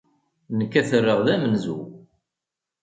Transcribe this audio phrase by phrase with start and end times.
[0.57, 1.79] Nekk, ad t-rreɣ d amenzu.